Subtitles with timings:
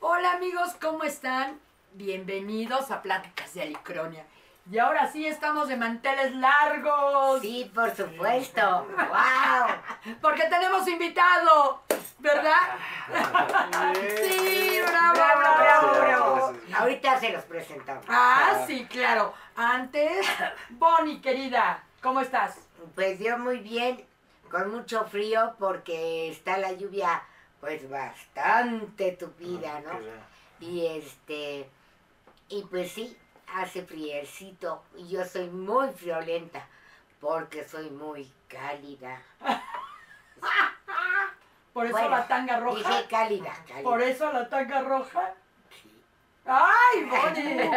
[0.00, 1.58] Hola amigos, ¿cómo están?
[1.94, 4.24] Bienvenidos a Pláticas de Alicronia.
[4.70, 7.40] Y ahora sí estamos de manteles largos.
[7.40, 8.86] Sí, por supuesto.
[8.96, 10.14] ¡Wow!
[10.22, 11.82] Porque tenemos invitado,
[12.20, 12.60] ¿verdad?
[14.22, 16.34] Sí, bravo, Bravo, bravo, bravo, bravo.
[16.36, 16.52] bravo.
[16.78, 18.04] Ahorita se los presentamos.
[18.08, 19.34] Ah, sí, claro.
[19.56, 20.24] Antes,
[20.70, 22.56] Bonnie, querida, ¿cómo estás?
[22.94, 24.04] Pues yo muy bien,
[24.54, 27.20] con mucho frío porque está la lluvia
[27.58, 29.90] pues bastante tupida, ¿no?
[30.60, 31.68] Y este,
[32.48, 33.18] y pues sí,
[33.52, 36.68] hace friecito y yo soy muy friolenta
[37.20, 39.20] porque soy muy cálida.
[41.72, 42.76] Por eso Bueno, la tanga roja.
[42.76, 43.82] Dije cálida, cálida.
[43.82, 45.34] Por eso la tanga roja.
[46.46, 47.70] ¡Ay, Bonnie!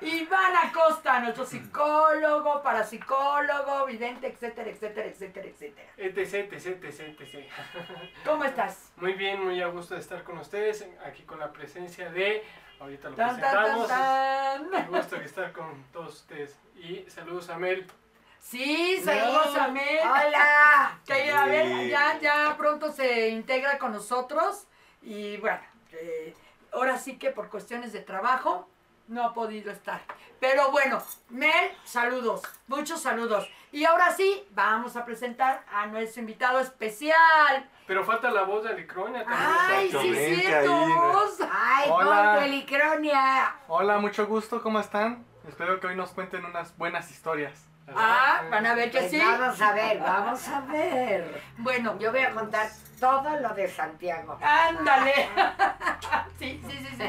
[0.00, 5.88] Iván Acosta, nuestro psicólogo, parapsicólogo, vidente, etcétera, etcétera, etcétera, etcétera.
[5.98, 7.52] etc, etc, etc, etc.
[8.24, 8.92] ¿Cómo estás?
[8.96, 12.42] Muy bien, muy a gusto de estar con ustedes, aquí con la presencia de,
[12.80, 14.84] ahorita lo Tan, tan, tan, presentamos, tan.
[14.88, 16.58] un gusto de estar con todos ustedes.
[16.74, 17.86] Y saludos a Mel.
[18.40, 20.00] Sí, saludos a Mel.
[20.02, 20.98] ¡Hola!
[21.06, 24.66] Que a ver, ya, ya pronto se integra con nosotros.
[25.00, 25.60] Y bueno,
[25.92, 26.34] eh,
[26.72, 28.68] ahora sí que por cuestiones de trabajo
[29.08, 30.00] no ha podido estar.
[30.40, 33.48] Pero bueno, Mel, saludos, muchos saludos.
[33.70, 37.68] Y ahora sí, vamos a presentar a nuestro invitado especial.
[37.86, 39.50] Pero falta la voz de Alicronia también.
[39.60, 40.72] Ay, sí, cierto.
[40.72, 41.48] ahí.
[41.50, 42.32] ¡Ay, Hola.
[42.34, 43.56] con Pelicronia!
[43.68, 45.24] Hola, mucho gusto, ¿cómo están?
[45.48, 47.71] Espero que hoy nos cuenten unas buenas historias.
[47.94, 49.18] Ah, van a ver que Pues sí.
[49.18, 51.42] vamos a ver, vamos a ver.
[51.58, 52.68] Bueno, Yo voy a contar
[53.00, 54.38] todo lo de Santiago.
[54.42, 55.28] Ándale.
[56.38, 57.04] Sí, sí, sí, sí.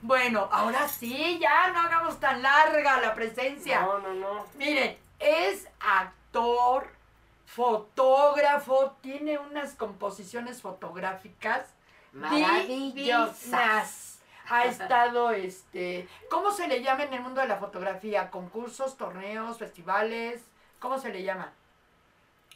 [0.00, 3.82] Bueno, ahora sí, ya no hagamos tan larga la presencia.
[3.82, 4.46] No, no, no.
[4.56, 6.88] Miren, es actor,
[7.44, 11.66] fotógrafo, tiene unas composiciones fotográficas
[12.12, 12.66] Maravillosas.
[12.68, 14.11] divinas.
[14.48, 18.30] Ha estado, este, ¿cómo se le llama en el mundo de la fotografía?
[18.30, 20.42] ¿Concursos, torneos, festivales?
[20.78, 21.52] ¿Cómo se le llama?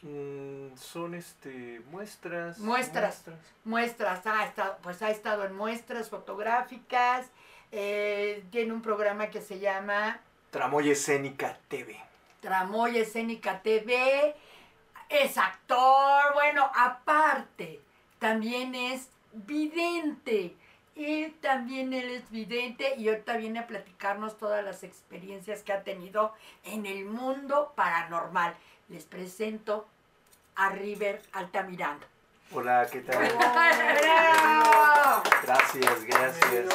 [0.01, 2.59] Mm, son este muestras.
[2.59, 3.23] Muestras.
[3.63, 7.27] Muestras, ha estado, pues ha estado en muestras fotográficas,
[7.71, 10.19] eh, tiene un programa que se llama
[10.51, 11.97] Tramoya Escénica TV.
[12.41, 14.35] Tramoya Escénica TV,
[15.09, 17.81] es actor, bueno, aparte,
[18.19, 20.55] también es vidente.
[20.99, 25.83] Y también él es vidente y ahorita viene a platicarnos todas las experiencias que ha
[25.83, 28.55] tenido en el mundo paranormal.
[28.89, 29.87] Les presento
[30.55, 31.99] a River Altamirano.
[32.51, 33.31] Hola, ¿qué tal?
[34.01, 35.21] ¡Bravo!
[35.43, 36.65] Gracias, gracias.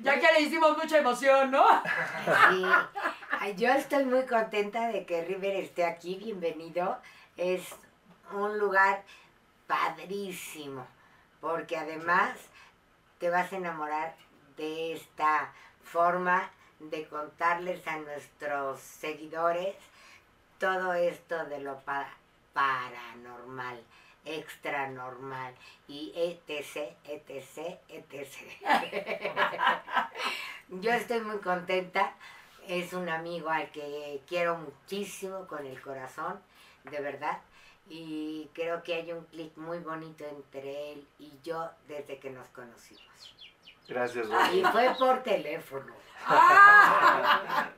[0.00, 1.64] Ya que le hicimos mucha emoción, ¿no?
[2.50, 2.64] Sí.
[3.30, 6.98] Ay, Yo estoy muy contenta de que River esté aquí, bienvenido.
[7.38, 7.62] Es
[8.34, 9.02] un lugar
[9.66, 10.86] padrísimo,
[11.40, 12.36] porque además
[13.22, 14.16] te vas a enamorar
[14.56, 15.52] de esta
[15.84, 16.50] forma
[16.80, 19.76] de contarles a nuestros seguidores
[20.58, 22.12] todo esto de lo pa-
[22.52, 23.80] paranormal,
[24.24, 25.54] extra normal
[25.86, 28.26] y etc, etc, etc.
[30.68, 32.14] Yo estoy muy contenta.
[32.66, 36.42] Es un amigo al que quiero muchísimo con el corazón,
[36.90, 37.38] de verdad.
[37.88, 42.48] Y creo que hay un clic muy bonito entre él y yo desde que nos
[42.48, 43.02] conocimos.
[43.88, 44.64] Gracias, Y Bonnie.
[44.72, 45.92] fue por teléfono.
[46.26, 47.68] ¡Ah!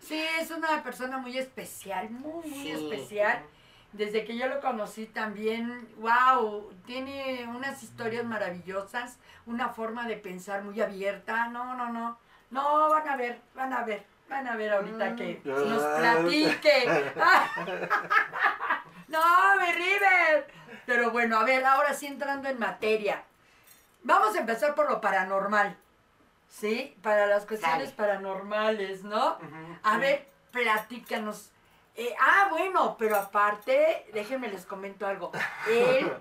[0.00, 2.70] Sí, es una persona muy especial, muy, muy Sí.
[2.70, 3.42] especial.
[3.92, 10.62] Desde que yo lo conocí también, wow, tiene unas historias maravillosas, una forma de pensar
[10.62, 11.48] muy abierta.
[11.48, 12.18] No, no, no.
[12.50, 15.48] No, van a ver, van a ver, van a ver ahorita que Mm.
[15.48, 16.84] nos platique.
[19.08, 20.46] no, mi River.
[20.84, 23.22] Pero bueno, a ver, ahora sí entrando en materia.
[24.02, 25.76] Vamos a empezar por lo paranormal.
[26.48, 26.96] ¿Sí?
[27.02, 29.38] Para las cuestiones paranormales, ¿no?
[29.82, 30.00] A sí.
[30.00, 31.50] ver, platícanos.
[31.96, 35.32] Eh, ah, bueno, pero aparte, déjenme les comento algo.
[35.68, 36.12] Él,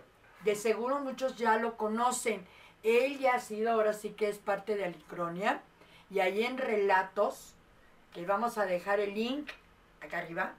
[0.43, 2.45] de seguro muchos ya lo conocen.
[2.83, 5.61] Él ya ha sido, ahora sí que es parte de Alicronia.
[6.09, 7.53] Y ahí en Relatos,
[8.13, 9.49] que vamos a dejar el link
[10.01, 10.53] acá arriba,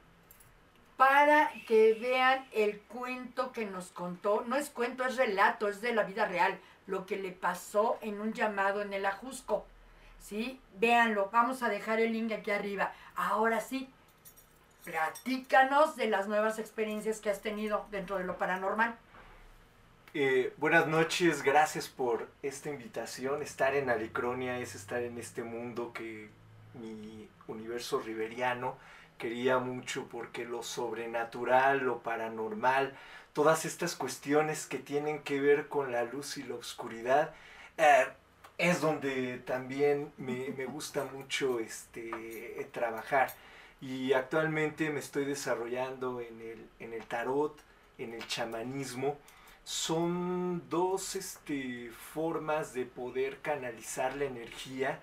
[0.97, 4.45] para que vean el cuento que nos contó.
[4.47, 6.59] No es cuento, es relato, es de la vida real.
[6.87, 9.67] Lo que le pasó en un llamado en el Ajusco.
[10.21, 10.61] ¿Sí?
[10.79, 12.93] Véanlo, vamos a dejar el link aquí arriba.
[13.15, 13.89] Ahora sí,
[14.85, 18.97] platícanos de las nuevas experiencias que has tenido dentro de lo paranormal.
[20.15, 23.43] Eh, buenas noches, gracias por esta invitación.
[23.43, 26.31] Estar en Alicronia es estar en este mundo que
[26.75, 28.77] mi universo riveriano
[29.19, 32.97] quería mucho porque lo sobrenatural, lo paranormal,
[33.33, 37.35] todas estas cuestiones que tienen que ver con la luz y la oscuridad,
[37.77, 38.07] eh,
[38.59, 43.35] es donde también me, me gusta mucho este, trabajar.
[43.81, 47.61] Y actualmente me estoy desarrollando en el, en el tarot,
[47.99, 49.19] en el chamanismo.
[49.65, 55.01] Son dos este, formas de poder canalizar la energía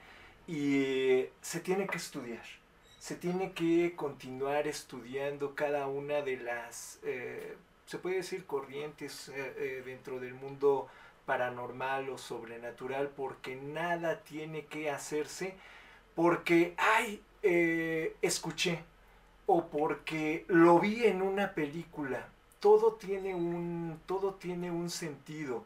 [0.48, 2.44] y se tiene que estudiar.
[3.04, 9.34] Se tiene que continuar estudiando cada una de las, eh, se puede decir, corrientes eh,
[9.58, 10.88] eh, dentro del mundo
[11.26, 15.56] paranormal o sobrenatural, porque nada tiene que hacerse
[16.16, 17.22] porque, ay,
[18.22, 18.86] escuché
[19.48, 22.30] o porque lo vi en una película.
[22.62, 25.66] Todo tiene un, todo tiene un sentido.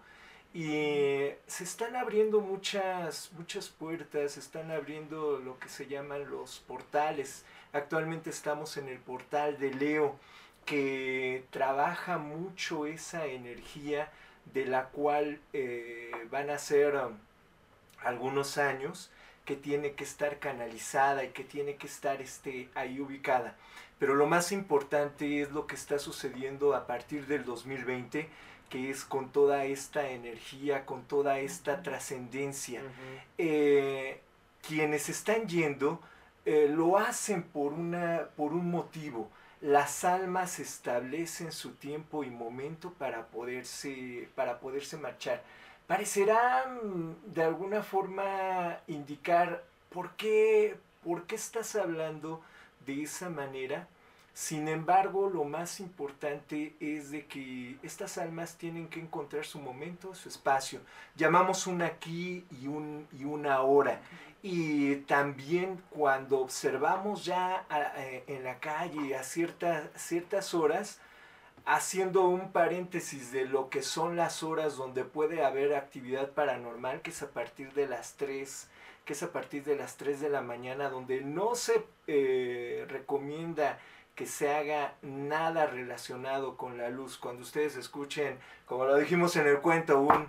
[0.58, 6.62] Y se están abriendo muchas, muchas puertas, se están abriendo lo que se llaman los
[6.62, 7.46] portales.
[7.74, 10.16] Actualmente estamos en el portal de Leo,
[10.66, 14.12] que trabaja mucho esa energía
[14.52, 17.14] de la cual eh, van a ser um,
[18.04, 19.12] algunos años
[19.46, 23.56] que tiene que estar canalizada y que tiene que estar este, ahí ubicada.
[24.00, 28.28] Pero lo más importante es lo que está sucediendo a partir del 2020
[28.70, 32.82] que es con toda esta energía, con toda esta trascendencia.
[33.38, 34.20] Eh,
[34.68, 36.02] quienes están yendo
[36.46, 39.30] eh, lo hacen por, una, por un motivo.
[39.62, 45.44] Las almas establecen su tiempo y momento para poderse, para poderse marchar.
[45.88, 52.42] Parecerá mm, de alguna forma indicar por qué, por qué estás hablando
[52.86, 53.88] de esa manera
[54.38, 60.14] sin embargo, lo más importante es de que estas almas tienen que encontrar su momento,
[60.14, 60.80] su espacio.
[61.16, 64.00] Llamamos un aquí y un, y una ahora.
[64.44, 67.66] Y también cuando observamos ya
[68.28, 71.00] en la calle a ciertas horas,
[71.66, 77.10] haciendo un paréntesis de lo que son las horas donde puede haber actividad paranormal, que
[77.10, 78.68] es a partir de las 3,
[79.04, 83.80] que es a partir de las 3 de la mañana, donde no se eh, recomienda
[84.18, 87.20] que se haga nada relacionado con la luz.
[87.20, 90.28] Cuando ustedes escuchen, como lo dijimos en el cuento, un...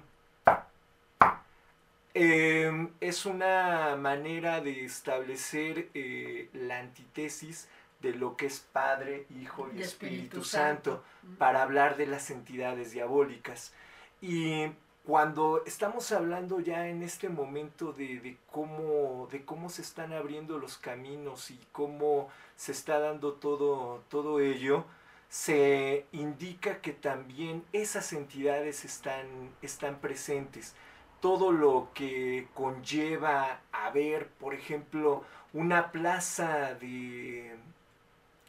[2.12, 7.69] Em, es una manera de establecer eh, la antítesis
[8.00, 11.02] de lo que es Padre, Hijo y, Espíritu, Santo,
[11.38, 13.73] para hablar de las entidades diabólicas.
[14.20, 14.67] Y
[15.08, 20.58] cuando estamos hablando ya en este momento de, de, cómo, de cómo se están abriendo
[20.58, 24.84] los caminos y cómo se está dando todo, todo ello,
[25.31, 29.25] se indica que también esas entidades están,
[29.62, 30.75] están presentes.
[31.20, 37.56] Todo lo que conlleva a ver, por ejemplo, una plaza de,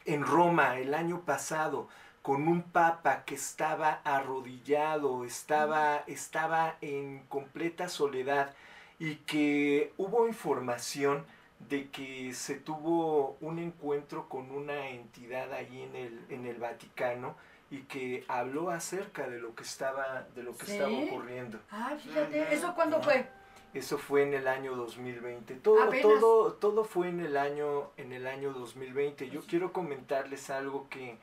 [0.04, 1.88] en Roma el año pasado,
[2.22, 8.54] con un papa que estaba arrodillado, estaba, estaba en completa soledad
[9.00, 11.26] y que hubo información
[11.70, 17.36] de que se tuvo un encuentro con una entidad allí en el, en el Vaticano
[17.72, 21.60] y que habló acerca de lo que estaba, de lo que estaba ocurriendo.
[21.72, 23.28] Ah, fíjate, ¿eso cuándo fue?
[23.74, 25.56] Eso fue en el año 2020.
[25.56, 29.30] Todo, todo, todo fue en el año, en el año 2020.
[29.30, 31.18] Yo quiero comentarles algo que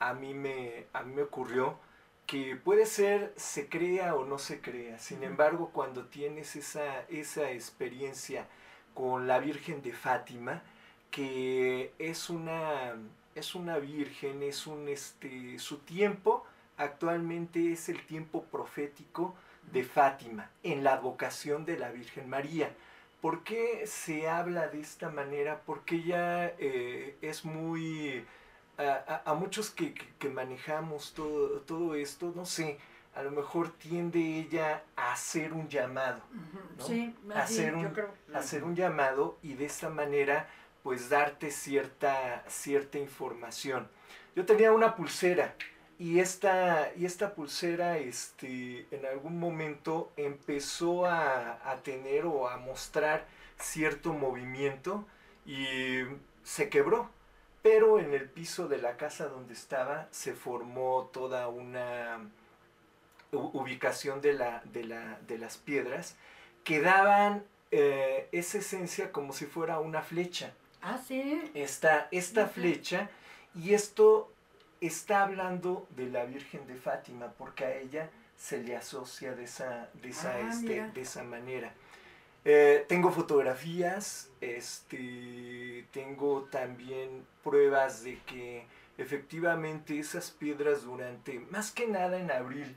[0.00, 1.78] a mí me, a mí me ocurrió,
[2.26, 4.98] que puede ser se crea o no se crea.
[4.98, 8.48] Sin embargo, cuando tienes esa, esa experiencia
[8.94, 10.62] con la Virgen de Fátima,
[11.10, 12.96] que es una,
[13.34, 16.44] es una virgen, es un, este, su tiempo
[16.80, 19.34] actualmente es el tiempo profético
[19.72, 22.74] de Fátima, en la vocación de la Virgen María.
[23.20, 25.60] ¿Por qué se habla de esta manera?
[25.66, 28.24] Porque ella eh, es muy...
[28.80, 29.94] A, muchos que,
[30.28, 32.78] manejamos todo, todo esto, no sé,
[33.14, 36.22] a lo mejor tiende ella a hacer un llamado,
[36.78, 36.86] ¿no?
[36.86, 37.92] sí, hacer, un,
[38.32, 40.48] hacer un llamado y de esta manera
[40.82, 43.88] pues darte cierta, cierta información.
[44.34, 45.54] Yo tenía una pulsera
[45.98, 52.56] y esta, y esta pulsera este, en algún momento empezó a, a tener o a
[52.56, 53.26] mostrar
[53.58, 55.04] cierto movimiento
[55.44, 56.02] y
[56.42, 57.10] se quebró.
[57.62, 62.30] Pero en el piso de la casa donde estaba se formó toda una,
[63.32, 66.16] ubicación de, la, de, la, de las piedras
[66.64, 70.52] que daban eh, esa esencia como si fuera una flecha.
[70.82, 71.50] Ah, sí.
[71.54, 73.10] Esta, esta flecha,
[73.54, 74.32] y esto
[74.80, 79.90] está hablando de la Virgen de Fátima, porque a ella se le asocia de esa,
[79.94, 81.72] de esa, ah, este, de esa manera.
[82.44, 88.64] Eh, tengo fotografías, este, tengo también pruebas de que
[88.96, 92.76] efectivamente esas piedras durante, más que nada en abril,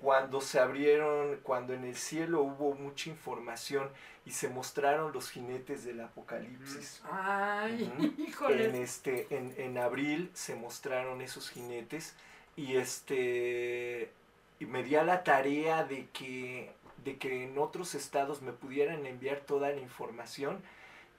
[0.00, 3.88] cuando se abrieron, cuando en el cielo hubo mucha información
[4.26, 7.02] y se mostraron los jinetes del apocalipsis.
[7.10, 8.14] Ay, Ujú.
[8.26, 8.64] híjole.
[8.64, 12.16] En, este, en, en abril se mostraron esos jinetes
[12.56, 14.10] y este
[14.58, 16.70] y me di a la tarea de que,
[17.04, 20.60] de que en otros estados me pudieran enviar toda la información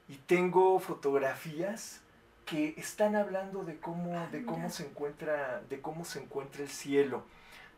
[0.08, 2.00] y tengo fotografías
[2.46, 6.68] que están hablando de cómo, Ah, de cómo se encuentra, de cómo se encuentra el
[6.68, 7.24] cielo.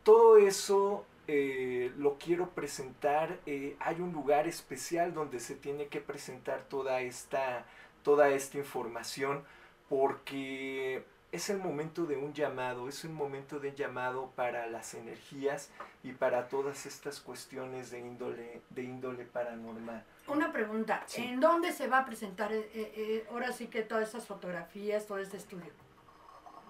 [0.03, 3.39] Todo eso eh, lo quiero presentar.
[3.47, 7.65] eh, hay un lugar especial donde se tiene que presentar toda esta,
[8.03, 9.45] toda esta información
[9.89, 15.71] porque es el momento de un llamado, es un momento de llamado para las energías
[16.03, 20.03] y para todas estas cuestiones de índole, de índole paranormal.
[20.29, 21.23] Una pregunta, Sí.
[21.25, 25.19] ¿en dónde se va a presentar eh, eh, ahora sí que todas esas fotografías, todo
[25.19, 25.71] este estudio?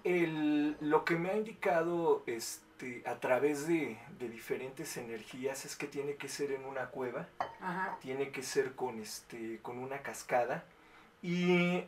[0.03, 5.87] El- lo que me ha indicado este, a través de, de diferentes energías es que
[5.87, 7.27] tiene que ser en una cueva,
[7.59, 7.97] Ajá.
[8.01, 10.63] tiene que ser con, este, con una cascada
[11.21, 11.83] y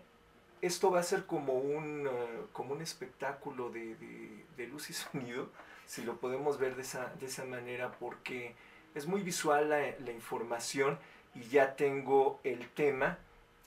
[0.61, 4.93] esto va a ser como un, eh, como un espectáculo de, de- de luz y
[5.05, 5.49] sonido,
[5.85, 8.55] si lo podemos ver de esa, de esa manera, porque
[8.95, 10.99] es muy visual la, la información
[11.35, 13.17] y ya tengo el tema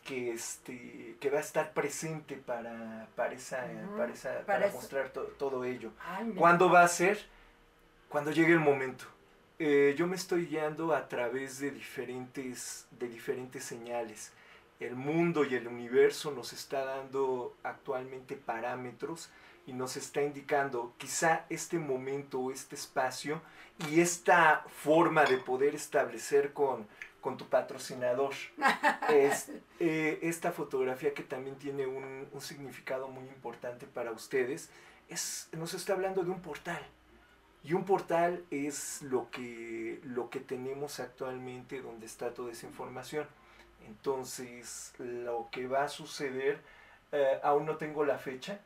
[0.05, 3.65] que, este, que va a estar presente para, para, esa,
[3.97, 5.93] para, esa- para mostrar to- todo ello.
[6.05, 6.33] Ay.
[6.37, 7.19] ¿Cuándo va a ser?
[8.09, 9.05] Cuando llegue el momento.
[9.59, 14.33] Eh, yo me estoy guiando a través de diferentes, de diferentes señales.
[14.83, 19.31] El mundo y el universo nos está dando actualmente parámetros
[19.67, 23.41] y nos está indicando quizá este momento este espacio
[23.91, 26.87] y esta forma de poder establecer con,
[27.21, 28.35] con tu patrocinador.
[29.09, 34.71] Es, eh, esta fotografía que también tiene un, un significado muy importante para ustedes
[35.09, 36.83] es, nos está hablando de un portal.
[37.65, 43.27] Y un portal es lo que, lo que tenemos actualmente donde está toda esa información.
[43.87, 46.61] Entonces, lo que va a suceder,
[47.13, 48.59] eh, aún no tengo la fecha,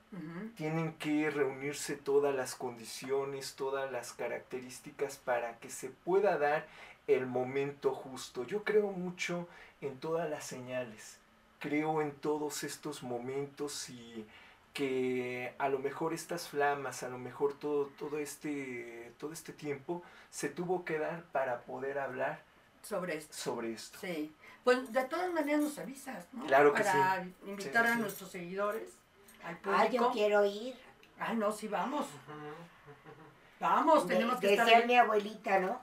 [0.56, 6.66] tienen que reunirse todas las condiciones, todas las características para que se pueda dar
[7.06, 8.44] el momento justo.
[8.44, 9.48] Yo creo mucho
[9.80, 11.18] en todas las señales,
[11.58, 14.26] creo en todos estos momentos y
[14.72, 20.02] que a lo mejor estas flamas, a lo mejor todo, todo, este, todo este tiempo
[20.30, 22.40] se tuvo que dar para poder hablar
[22.82, 23.32] Sobre esto.
[23.32, 23.98] sobre esto.
[23.98, 24.32] Sí.
[24.66, 26.44] Pues de todas maneras nos avisas, ¿no?
[26.44, 28.98] Claro que Para invitar Sí, sí, a nuestros seguidores,
[29.44, 30.10] al Ah, yo público.
[30.12, 30.74] quiero ir.
[31.20, 32.08] Ah, no, sí, vamos.
[33.60, 34.88] Vamos, De- tenemos que decía estar ahí.
[34.88, 35.80] mi abuelita, ¿no?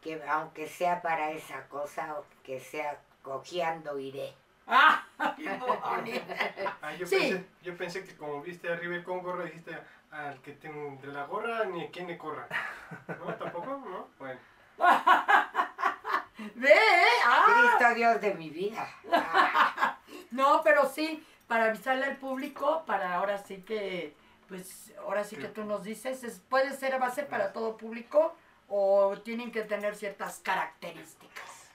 [0.00, 4.32] Que aunque sea para esa cosa o que sea cojeando iré.
[4.68, 5.04] ¡Ah!
[5.18, 5.34] Ah,
[6.96, 7.16] yo, Sí.
[7.16, 9.76] pensé, yo pensé que como viste a River con gorra, dijiste
[10.12, 12.46] al que tengo de la gorra ni a quien le corra.
[13.08, 13.34] ¿No?
[13.34, 13.66] ¿Tampoco?
[13.66, 14.06] ¿No?
[14.20, 14.38] Bueno.
[16.54, 16.72] ¡Ve!
[17.90, 18.88] Cristo Dios de mi vida.
[20.30, 24.14] No, pero sí, para avisarle al público, para ahora sí que,
[24.48, 28.34] pues, ahora sí que tú nos dices, es- puede ser a base para todo público
[28.68, 31.68] o tienen que tener ciertas características.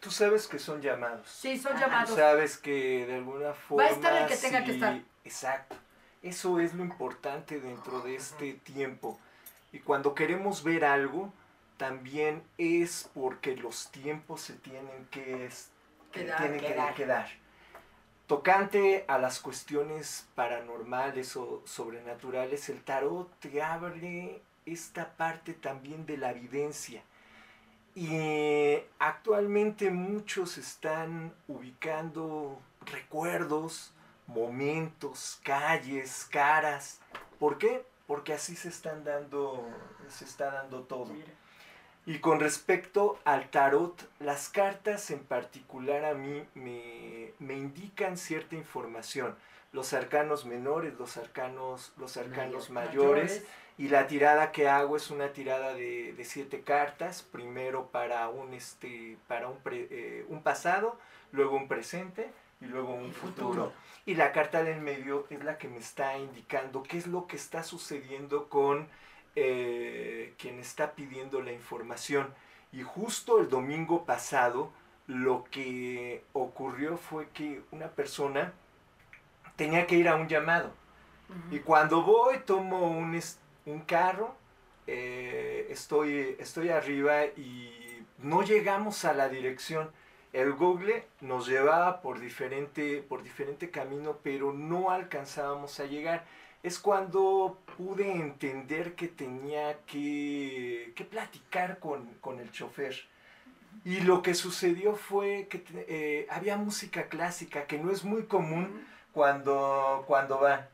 [0.00, 1.26] Tú sabes que son llamados.
[1.26, 1.84] Sí, son Ajá.
[1.86, 2.16] Tú llamados.
[2.16, 3.84] sabes que de alguna forma...
[3.84, 5.00] Va a estar el que tenga que sí, estar.
[5.24, 5.76] Exacto.
[6.22, 9.18] Eso es lo importante dentro de este tiempo.
[9.72, 11.32] Y cuando queremos ver algo,
[11.82, 15.50] también es porque los tiempos se tienen que,
[16.12, 17.24] Quedar, tienen que.
[18.28, 26.18] Tocante a las cuestiones paranormales o sobrenaturales, el tarot te abre esta parte también de
[26.18, 27.02] la vivencia.
[27.96, 33.92] Y actualmente muchos están ubicando recuerdos,
[34.28, 37.00] momentos, calles, caras.
[37.40, 37.84] ¿Por qué?
[38.06, 39.68] Porque así se están dando,
[40.08, 41.06] se está dando todo.
[41.06, 41.41] Mira.
[42.04, 48.56] Y con respecto al tarot, las cartas en particular a mí me, me indican cierta
[48.56, 49.36] información.
[49.72, 53.44] Los arcanos menores, los arcanos, los arcanos mayores.
[53.78, 57.22] Y la tirada que hago es una tirada de, de siete cartas.
[57.22, 60.98] Primero para un, este, para un, pre- eh, un pasado,
[61.30, 62.30] luego un presente
[62.60, 63.72] y luego un futuro.
[64.04, 67.36] Y la carta del medio es la que me está indicando qué es lo que
[67.36, 68.88] está sucediendo con
[69.34, 72.32] eh, quien está pidiendo la información.
[72.72, 74.72] Y justo el domingo pasado
[75.06, 78.52] lo que ocurrió fue que una persona
[79.56, 80.72] tenía que ir a un llamado.
[81.50, 83.18] Y cuando voy, tomo un,
[83.64, 84.34] un carro,
[84.86, 89.90] eh, estoy, estoy arriba y no llegamos a la dirección.
[90.32, 96.24] El Google nos llevaba por diferente, por diferente camino, pero no alcanzábamos a llegar.
[96.62, 102.94] Es cuando pude entender que tenía que, que platicar con, con el chofer.
[103.84, 108.86] Y lo que sucedió fue que eh, había música clásica, que no es muy común
[109.12, 110.68] cuando, cuando va.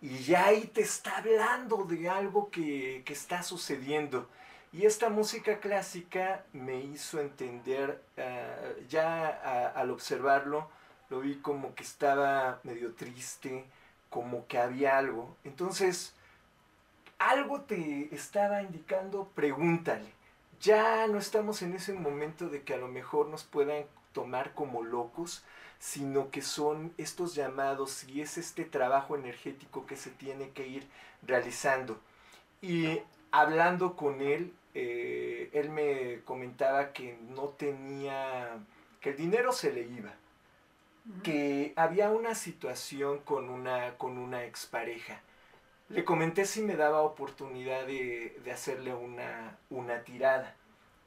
[0.00, 4.28] Y ya ahí te está hablando de algo que, que está sucediendo.
[4.72, 10.68] Y esta música clásica me hizo entender, ah, ya al observarlo,
[11.10, 13.64] lo vi como que estaba medio triste,
[14.10, 15.36] como que había algo.
[15.44, 16.14] Entonces,
[17.18, 20.12] algo te estaba indicando, pregúntale.
[20.60, 24.82] Ya no estamos en ese momento de que a lo mejor nos puedan tomar como
[24.82, 25.44] locos,
[25.78, 30.88] sino que son estos llamados y es este trabajo energético que se tiene que ir
[31.22, 32.00] realizando.
[32.60, 33.00] Y
[33.30, 38.58] hablando con él, eh, él me comentaba que no tenía,
[39.00, 40.12] que el dinero se le iba,
[41.22, 45.20] que había una situación con una, con una expareja.
[45.88, 50.54] Le comenté si me daba oportunidad de, de hacerle una, una tirada.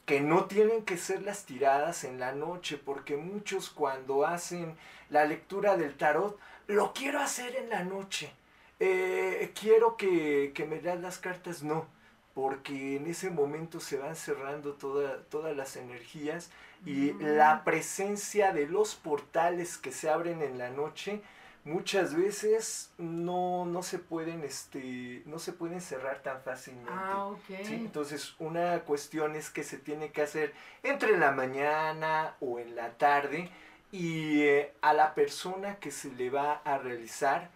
[0.05, 4.75] Que no tienen que ser las tiradas en la noche, porque muchos cuando hacen
[5.09, 8.33] la lectura del tarot, lo quiero hacer en la noche.
[8.79, 11.85] Eh, quiero que, que me leas las cartas, no,
[12.33, 16.49] porque en ese momento se van cerrando toda- todas las energías
[16.85, 21.21] y la presencia de los portales que se abren en la noche
[21.63, 26.91] muchas veces no, no se pueden este no se pueden cerrar tan fácilmente.
[26.91, 27.31] Ah.
[27.49, 32.91] Entonces, una cuestión es que se tiene que hacer entre la mañana o en la
[32.97, 33.49] tarde
[33.91, 37.49] y eh, a la persona que se le va a realizar,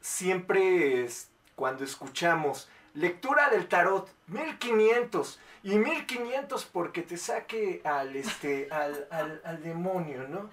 [0.00, 8.68] siempre es, cuando escuchamos lectura del tarot, 1500 y 1500 porque te saque al, este,
[8.70, 10.50] al, al, al demonio, ¿no?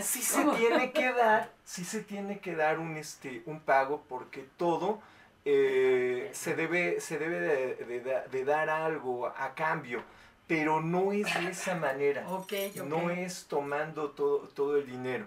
[0.00, 4.44] Sí se tiene que dar, sí se tiene que dar un, este, un pago porque
[4.56, 5.00] todo
[5.44, 10.02] eh, se debe, se debe de, de da- de dar algo a cambio,
[10.46, 12.84] pero no es de esa manera, Ok, ok.
[12.86, 15.26] no es tomando todo, todo el dinero.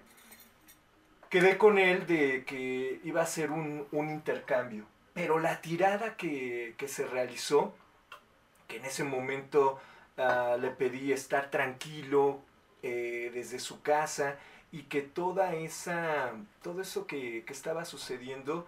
[1.30, 6.76] Quedé con él de que iba a ser un, un intercambio, pero la tirada que,
[6.78, 7.74] que se realizó,
[8.72, 9.80] que en ese momento
[10.18, 12.40] ah, le pedí estar tranquilo
[12.82, 14.38] eh, desde su casa
[14.72, 16.32] y que toda esa,
[16.62, 18.66] todo eso que, que estaba sucediendo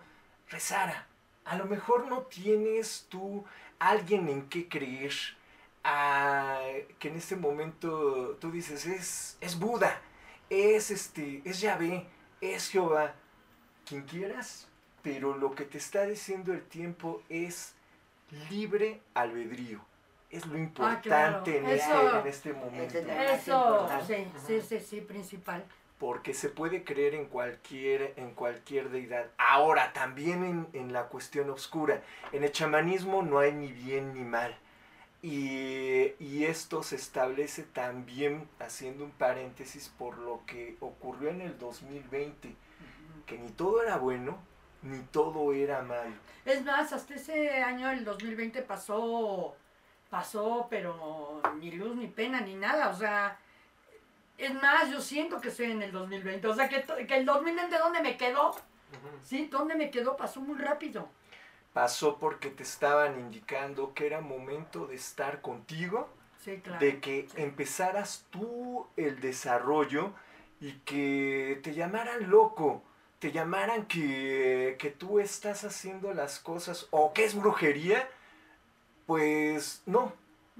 [0.50, 1.08] rezara.
[1.46, 3.46] A lo mejor no tienes tú
[3.80, 5.14] alguien en qué creer,
[5.86, 6.60] ah,
[7.00, 10.02] que en este momento tú dices es, es Buda,
[10.50, 12.06] es este, es Yahvé,
[12.42, 13.16] es Jehová,
[13.86, 14.68] quien quieras,
[15.02, 17.74] pero lo que te está diciendo el tiempo es
[18.50, 19.93] libre albedrío.
[20.34, 22.98] Es lo importante en, este, en este momento.
[22.98, 25.64] Eso sí, sí, sí, sí, principal.
[26.00, 29.28] porque se puede creer en cualquier, en cualquier deidad.
[29.38, 34.24] Ahora, también en, en la cuestión oscura, en el chamanismo no hay ni bien ni
[34.24, 34.58] mal.
[35.22, 41.58] Y, y esto se establece también, haciendo un paréntesis, por lo que ocurrió en el
[41.60, 42.54] 2020,
[43.26, 44.38] que ni todo era bueno,
[44.82, 46.16] ni todo era malo.
[46.44, 49.56] Es más, hasta ese año, el 2020, pasó,
[50.14, 52.90] pasó, pero ni luz, ni pena, ni nada.
[52.90, 53.36] O sea,
[54.38, 56.48] es más, yo siento que estoy en el 2020.
[56.48, 58.56] O sea, que, que el 2020, ¿dónde me quedó?
[59.24, 60.16] Sí, ¿dónde me quedó?
[60.16, 61.10] Pasó muy rápido.
[61.74, 66.08] Pasó porque te estaban indicando que era momento de estar contigo,
[66.46, 66.80] Sí, claro.
[66.80, 70.12] de que empezaras tú el desarrollo
[70.62, 72.84] y que te llamaran loco,
[73.18, 78.08] te llamaran que, que tú estás haciendo las cosas o que es brujería,
[79.06, 80.14] pues no,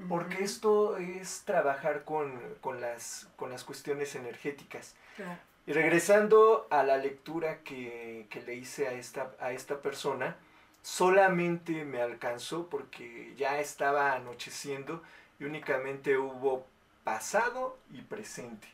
[0.10, 4.96] porque esto es trabajar con, con las, con las cuestiones energéticas.
[5.16, 5.40] claro.
[5.66, 10.36] Y regresando a la lectura que, que le hice a esta, a esta persona,
[10.82, 15.02] solamente me alcanzó porque ya estaba anocheciendo
[15.40, 16.68] y únicamente hubo
[17.06, 18.68] pasado y presente.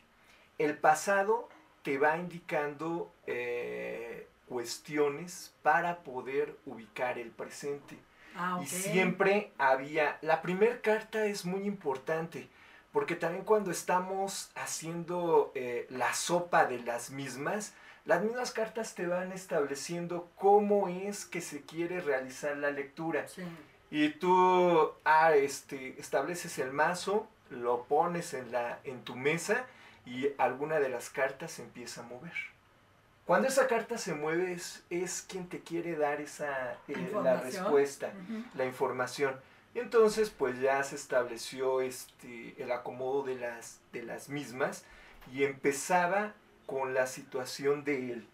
[0.58, 1.48] El pasado
[1.82, 7.96] te va indicando eh, cuestiones para poder ubicar el presente.
[8.36, 8.60] Ah.
[8.62, 12.48] Y siempre había, la primera carta es muy importante,
[12.92, 19.06] porque también cuando estamos haciendo eh, la sopa de las mismas, las mismas cartas te
[19.06, 23.28] van estableciendo cómo es que se quiere realizar la lectura.
[23.28, 23.42] Sí.
[23.90, 29.66] Y tú ah, este, estableces el mazo, lo pones en, la, en tu mesa
[30.06, 32.32] y alguna de las cartas se empieza a mover.
[33.30, 38.12] Cuando esa carta se mueve es, es quien te quiere dar esa, eh, la respuesta
[38.24, 38.42] Ujú.
[38.56, 39.36] la información.
[39.72, 44.84] Y entonces pues ya se estableció este, el acomodo de las, de las mismas
[45.32, 46.32] y empezaba
[46.66, 48.26] con la situación de él,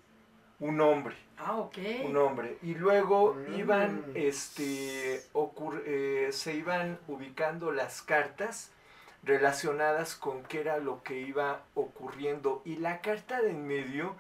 [0.61, 1.15] un hombre.
[1.37, 1.77] Ah, ok.
[2.07, 2.57] Un hombre.
[2.63, 3.55] Y luego Mm.
[3.55, 8.71] iban, este, ocur- eh, se iban ubicando las cartas
[9.25, 12.63] relacionadas con qué era lo que iba ocurriendo.
[12.65, 14.17] Y la carta de en medio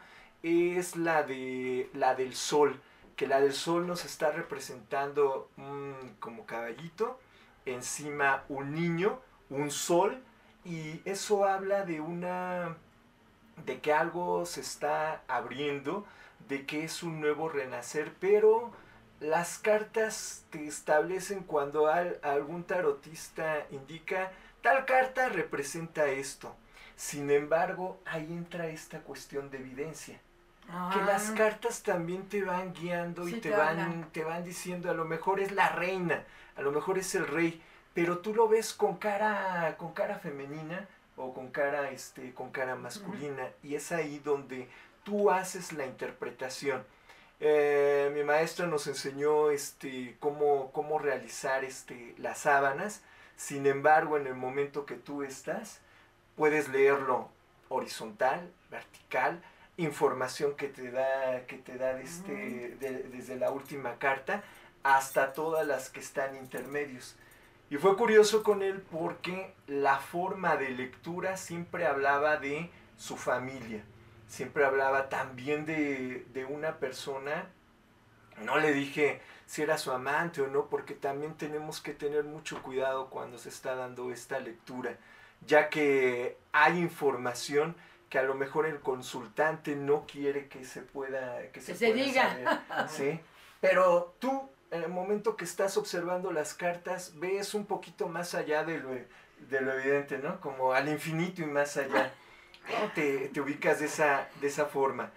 [0.46, 2.80] es la de la del sol,
[3.16, 5.50] que la del sol nos está representando
[6.20, 7.18] como caballito,
[7.64, 10.22] encima un niño, un sol,
[10.64, 12.76] y eso habla de una
[13.64, 16.04] de que algo se está abriendo,
[16.48, 18.70] de que es un nuevo renacer, pero
[19.20, 24.30] las cartas te establecen cuando al- algún tarotista indica
[24.62, 26.54] tal carta representa esto.
[26.96, 30.20] Sin embargo, ahí entra esta cuestión de evidencia
[30.66, 34.10] que las Ah, cartas también te van guiando y te, te van, hablan.
[34.12, 36.24] te van diciendo, a lo mejor es la reina,
[36.56, 37.62] a lo mejor es el rey,
[37.94, 42.74] pero tú lo ves con cara, con cara femenina o con cara, este, con cara
[42.74, 44.68] masculina, y es ahí donde
[45.04, 46.84] tú haces la interpretación.
[47.40, 53.02] Eh, mi maestra nos enseñó este, cómo, cómo realizar este, las sábanas,
[53.36, 55.80] sin embargo, en el momento que tú estás,
[56.34, 57.28] puedes leerlo
[57.68, 59.42] horizontal, vertical,
[59.76, 64.42] información que te da, que te da este, de- desde la última carta
[64.82, 67.16] hasta todas las que están intermedios.
[67.68, 73.82] Y fue curioso con él porque la forma de lectura siempre hablaba de su familia,
[74.28, 77.46] siempre hablaba también de, de una persona,
[78.42, 82.62] no le dije si era su amante o no, porque también tenemos que tener mucho
[82.62, 84.96] cuidado cuando se está dando esta lectura,
[85.46, 87.76] ya que hay información
[88.08, 92.04] que a lo mejor el consultante no quiere que se pueda que se, se pueda
[92.04, 92.22] diga.
[92.68, 93.20] saber, ¿sí?
[93.60, 98.64] Pero tú, en el momento que estás observando las cartas, ves un poquito más allá
[98.64, 100.40] de lo, de lo evidente, ¿no?
[100.40, 102.12] Como al infinito y más allá.
[102.68, 102.90] ¿no?
[102.94, 105.10] Te, te ubicas de esa, de esa forma.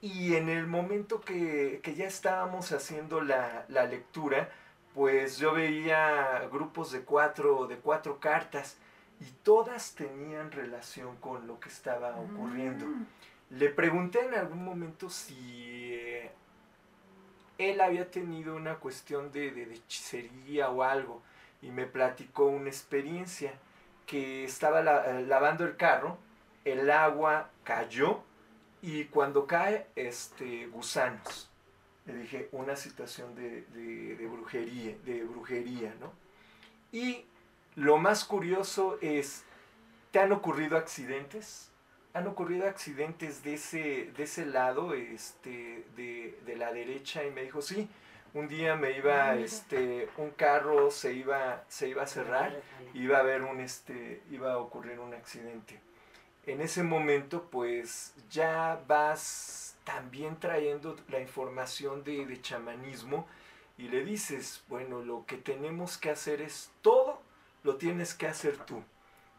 [0.00, 4.48] Y en el momento que, que ya estábamos haciendo la, la lectura,
[4.94, 8.78] pues yo veía grupos de cuatro, de cuatro cartas
[9.20, 12.86] y todas tenían relación con lo que estaba ocurriendo.
[12.86, 13.06] Mm.
[13.50, 16.30] Le pregunté en algún momento si eh,
[17.58, 21.22] él había tenido una cuestión de, de- de hechicería o algo
[21.62, 23.52] y me platicó una experiencia
[24.06, 26.16] que estaba la- eh, lavando el carro,
[26.64, 28.22] el agua cayó
[28.82, 31.50] y cuando cae, este, gusanos.
[32.06, 36.12] Le dije, una situación de brujería, de brujería, ¿no?
[36.92, 37.24] Y
[37.76, 39.44] lo más curioso es,
[40.10, 41.70] ¿te han ocurrido accidentes?
[42.12, 47.24] ¿Han ocurrido accidentes de ese, de ese lado, este, de, de la derecha?
[47.24, 47.88] Y me dijo, sí,
[48.34, 52.62] un día me iba, Ah, este, un carro se iba, se iba a cerrar
[52.94, 55.80] iba a haber un este iba a ocurrir un accidente
[56.46, 63.26] en ese momento pues ya vas también trayendo la información de, de chamanismo
[63.78, 66.99] y le dices bueno lo que tenemos que hacer es todo
[67.62, 68.82] lo tienes que hacer tú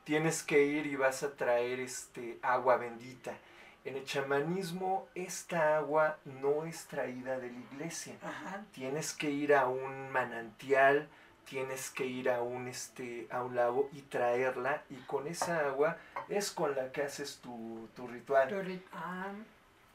[0.03, 3.33] tienes que ir y vas a traer este agua bendita
[3.85, 8.63] en el chamanismo esta agua no es traída de la iglesia Ajá.
[8.73, 11.07] tienes que ir a un manantial,
[11.49, 15.97] tienes que ir a un este a un lago y traerla y con esa agua
[16.29, 18.81] es con la que haces tu, tu ritual.
[18.93, 19.31] Ah,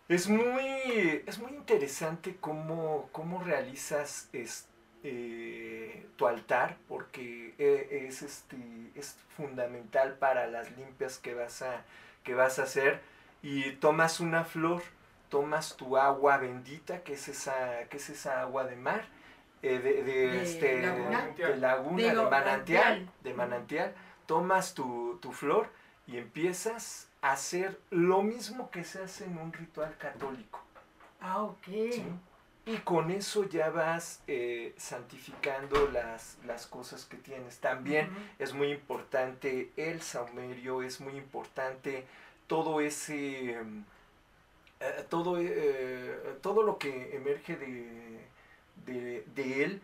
[0.08, 4.66] Es muy es muy interesante cómo, cómo realizas es-
[5.04, 8.56] eh, tu altar porque eh, es este
[8.94, 11.84] es fundamental para las limpias que vas a
[12.24, 13.00] que vas a hacer
[13.42, 14.82] y tomas una flor
[15.28, 19.04] tomas tu agua bendita que es esa que es esa agua de mar
[19.62, 21.26] eh, de, de, De este laguna.
[21.36, 23.10] de laguna de manantial manantial.
[23.22, 23.94] de manantial
[24.26, 25.68] tomas tu, tu flor
[26.06, 30.60] y empiezas a hacer lo mismo que se hace en un ritual católico
[31.20, 31.64] ah, ok.
[31.64, 32.04] ¿sí?
[32.66, 37.58] Y con eso ya vas eh, santificando las, las cosas que tienes.
[37.58, 38.08] También
[38.40, 42.04] es muy importante el saumerio, es muy importante
[42.48, 43.84] todo ese, mm,
[44.80, 48.20] eh, todo, eh, todo lo que emerge de,
[48.84, 49.80] de, de él,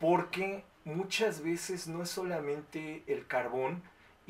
[0.00, 3.82] porque muchas veces no es solamente el carbón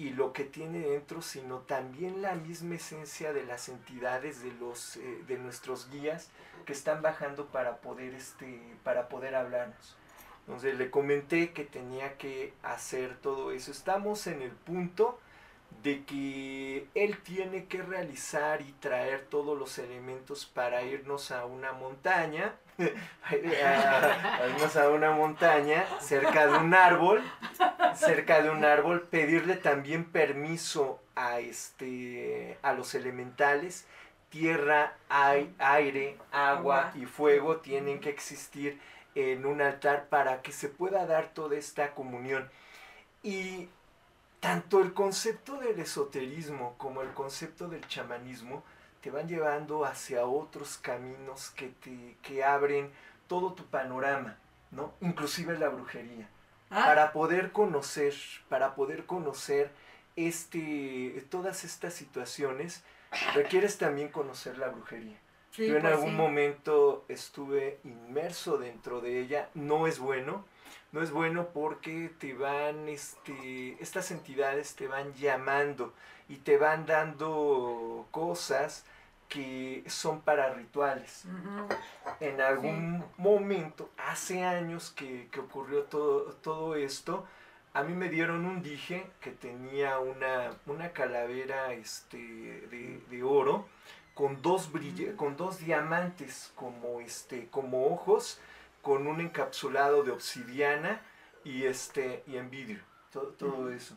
[0.03, 4.97] y lo que tiene dentro, sino también la misma esencia de las entidades, de, los,
[4.97, 6.29] eh, de nuestros guías
[6.67, 9.97] que están bajando para poder, este, para poder hablarnos.
[10.41, 13.71] Entonces le comenté que tenía que hacer todo eso.
[13.71, 15.21] Estamos en el punto
[15.83, 21.73] de que él tiene que realizar y traer todos los elementos para irnos a una
[21.73, 22.55] montaña,
[23.25, 27.23] a, irnos a una montaña cerca de un árbol,
[27.95, 33.87] cerca de un árbol, pedirle también permiso a este a los elementales,
[34.31, 38.81] tierra, aire, agua y fuego tienen que existir
[39.15, 42.49] en un altar para que se pueda dar toda esta comunión.
[43.23, 43.69] Y
[44.43, 48.65] tanto el concepto del esoterismo como el concepto del chamanismo
[49.01, 52.91] te van llevando hacia otros caminos que te que abren
[53.29, 54.37] todo tu panorama,
[54.73, 54.95] ¿no?
[55.01, 56.29] Inclusive la brujería.
[56.71, 56.83] Ah.
[56.87, 58.15] Para poder conocer,
[58.49, 59.71] para poder conocer
[60.17, 62.83] este, todas estas situaciones,
[63.35, 65.21] requieres también conocer la brujería.
[65.53, 70.45] Yo en pues algún momento estuve inmerso dentro de ella, no es bueno,
[70.93, 75.93] no es bueno porque te van, este, estas entidades te van llamando
[76.29, 78.85] y te van dando cosas
[79.29, 81.25] que son para rituales.
[82.21, 87.25] En algún momento, hace años que, ocurrió todo, todo esto,
[87.73, 93.67] a mí me dieron un dije que tenía una, una calavera este, de, oro
[94.13, 94.71] con dos,
[95.17, 98.39] con dos diamantes como, este, como ojos
[98.83, 101.01] con un encapsulado de obsidiana
[101.45, 102.81] y, este, y en vidrio.
[103.13, 103.97] Todo, todo eso.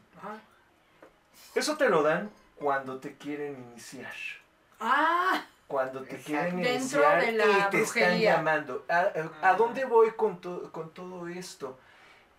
[1.54, 4.14] Eso te lo dan cuando te quieren iniciar.
[4.80, 5.46] Ah.
[5.68, 7.38] Cuando te quieren iniciar y
[7.72, 8.86] te están llamando.
[8.88, 11.80] ¿A, a, dónde voy con, con todo esto?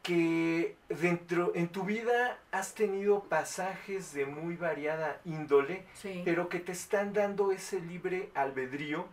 [0.03, 5.85] Que dentro, en tu vida has tenido pasajes de muy variada índole,
[6.25, 9.07] pero que te están dando ese libre albedrío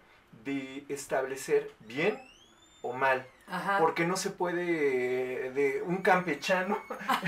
[0.46, 2.22] de establecer bien
[2.84, 3.26] o mal.
[3.80, 6.78] Porque no se puede, de un campechano,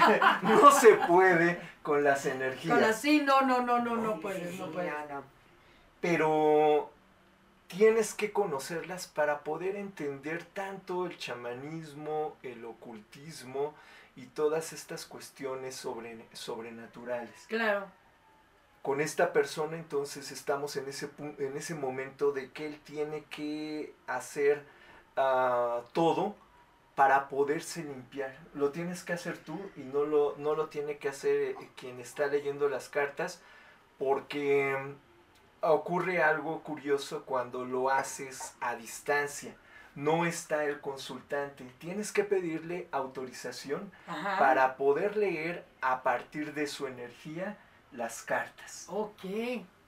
[0.41, 2.73] no se puede con las energías.
[2.73, 4.91] Con las, sí, no, no, no, no, no puedes, no puedes.
[6.01, 6.89] Pero
[7.67, 13.75] tienes que conocerlas para poder entender tanto el chamanismo, el ocultismo
[14.15, 17.45] y todas estas cuestiones sobre, sobrenaturales.
[17.47, 17.85] Claro.
[18.81, 23.93] Con esta persona entonces estamos en ese, en ese momento de que él tiene que
[24.07, 24.63] hacer
[25.93, 26.36] todo
[26.95, 28.36] para poderse limpiar.
[28.54, 31.99] Lo tienes que hacer tú y no lo, no lo tiene que hacer eh, quien
[31.99, 33.41] está leyendo las cartas
[33.99, 39.56] porque mm, ocurre algo curioso cuando lo haces a distancia.
[39.93, 41.63] No está el consultante.
[41.80, 43.91] Tienes que pedirle autorización
[44.38, 47.58] para poder leer a partir de su energía
[47.93, 48.88] las cartas.
[48.89, 49.23] Ok.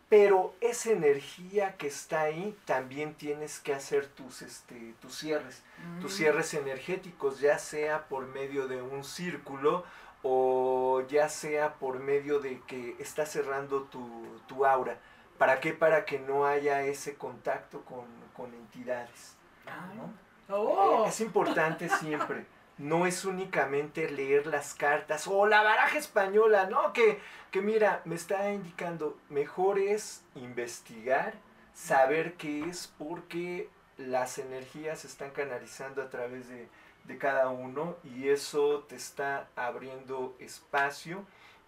[0.09, 5.63] Pero esa energía que está ahí, también tienes que hacer tus, este, tus cierres,
[5.99, 6.15] tus mm.
[6.15, 9.83] cierres energéticos, ya sea por medio de un círculo
[10.23, 14.97] o ya sea por medio de que está cerrando tu, aura.
[15.37, 15.73] ¿Para qué?
[15.73, 19.35] Para que no haya ese contacto con, entidades.
[19.67, 20.53] Ah.
[20.53, 21.05] Oh.
[21.05, 22.45] Es importante siempre
[22.77, 26.93] no es únicamente leer las cartas o la baraja española, ¿no?
[26.93, 27.19] Que,
[27.51, 31.33] que mira, me está indicando, mejor es investigar,
[31.73, 36.67] saber qué es, porque las energías se están canalizando a través de,
[37.05, 41.25] de cada uno y eso te está abriendo espacio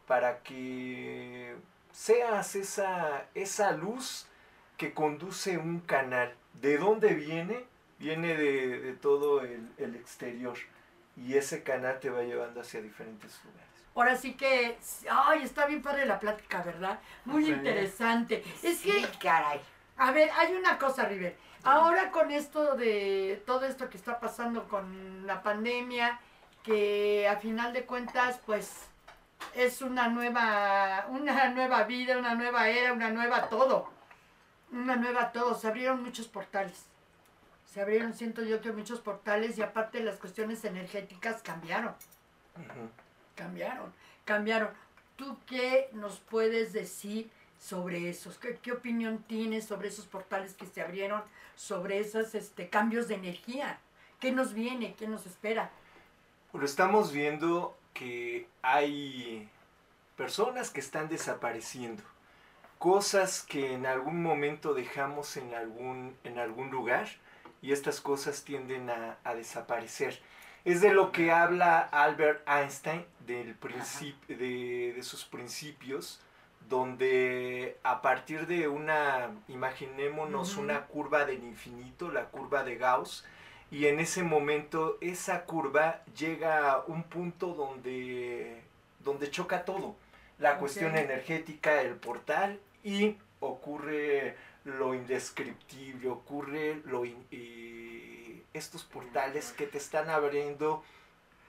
[0.07, 1.55] para que
[1.91, 4.27] seas esa, esa luz
[4.77, 6.35] que conduce un canal.
[6.53, 7.65] ¿De dónde viene?
[7.97, 10.57] Viene de, de todo el, el exterior
[11.25, 13.67] y ese canal te va llevando hacia diferentes lugares.
[13.95, 14.77] Ahora sí que,
[15.11, 16.99] ay, está bien padre la plática, ¿verdad?
[17.25, 18.43] Muy interesante.
[18.63, 19.59] Es que, caray.
[19.97, 21.35] A ver, hay una cosa, River.
[21.63, 26.19] Ahora con esto de todo esto que está pasando con la pandemia,
[26.63, 28.87] que a final de cuentas, pues
[29.53, 33.89] es una nueva, una nueva vida, una nueva era, una nueva todo.
[34.71, 35.55] Una nueva todo.
[35.55, 36.85] Se abrieron muchos portales
[37.71, 41.93] se abrieron, siento yo que muchos portales y aparte las cuestiones energéticas cambiaron.
[43.35, 43.93] Cambiaron,
[44.25, 44.69] cambiaron.
[45.15, 47.29] ¿Tú qué nos puedes decir
[47.59, 48.39] sobre esos?
[48.39, 51.21] ¿Qué, opinión tienes sobre esos portales que se abrieron,
[51.55, 53.79] sobre esos este, cambios de energía?
[54.19, 54.95] ¿Qué nos viene?
[54.95, 55.69] ¿Qué nos espera?
[56.51, 59.47] Bueno, estamos viendo que hay
[60.17, 62.01] personas que están desapareciendo,
[62.79, 67.07] cosas que en algún momento dejamos en algún, en algún lugar
[67.61, 70.19] y estas cosas tienden a, desaparecer.
[70.65, 73.55] Es de lo que habla Albert Einstein del
[74.27, 76.19] de, de, sus principios,
[76.67, 83.25] donde a partir de una, imaginémonos una curva del infinito, la curva de Gauss,
[83.71, 88.61] y en ese momento esa curva llega a un punto donde,
[89.03, 89.95] donde choca todo.
[90.39, 94.35] la cuestión energética, el portal, y ocurre
[94.77, 100.83] lo indescriptible, ocurre lo in- y estos portales que te están abriendo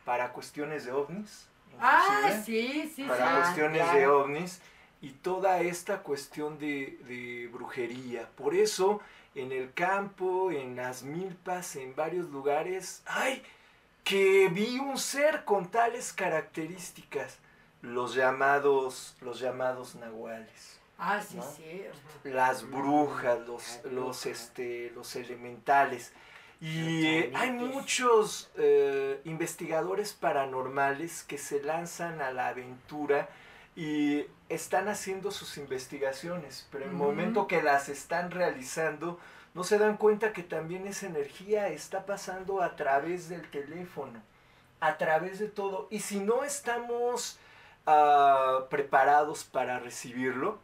[0.04, 1.46] para cuestiones de ovnis.
[1.80, 3.40] Ah, sí, sí, para sí.
[3.40, 4.60] Cuestiones de ovnis
[5.00, 8.28] y toda esta cuestión de, de brujería.
[8.36, 9.00] Por eso,
[9.34, 13.42] en el campo, en las milpas, en varios lugares, ¡ay!
[14.04, 17.38] Que vi un ser con tales características,
[17.82, 21.42] los llamados, los llamados nahuales Ah, sí, ¿no?
[21.42, 21.98] cierto.
[22.24, 26.12] las Mm, brujas, los, los, este, los elementales.
[26.60, 33.30] Y eh, hay muchos eh, investigadores paranormales que se lanzan a la aventura
[33.74, 39.18] y están haciendo sus investigaciones, pero en el momento que las están realizando,
[39.54, 44.20] no se dan cuenta que también esa energía está pasando a través del teléfono,
[44.80, 45.88] a través de todo.
[45.90, 47.38] Y si no estamos
[47.86, 50.58] ah, preparados para recibirlo,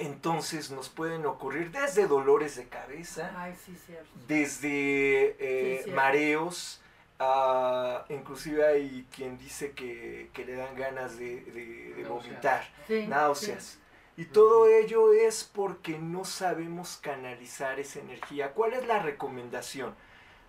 [0.00, 4.08] entonces nos pueden ocurrir desde dolores de cabeza, Ay, sí, cierto.
[4.26, 5.96] desde eh, Sí, cierto.
[6.00, 6.80] mareos,
[7.18, 13.78] ah, inclusive hay quien dice que, que le dan ganas de, de- vomitar, Sí, náuseas.
[14.16, 18.52] Y todo ello es porque no sabemos canalizar esa energía.
[18.52, 19.94] ¿Cuál es la recomendación?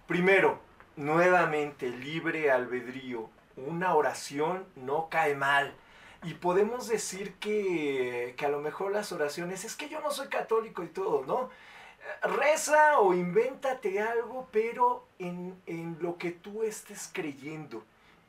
[0.07, 0.59] Primero,
[0.97, 3.29] nuevamente, libre albedrío.
[3.55, 5.73] Una oración no cae mal.
[6.23, 10.27] Y podemos decir que, que a lo mejor las oraciones, es que yo no soy
[10.27, 11.49] católico y todo, ¿no?
[12.21, 17.83] Reza o invéntate algo, pero en, en lo que tú estés creyendo,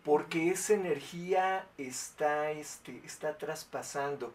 [0.05, 4.33] porque esa energía está, este, está traspasando.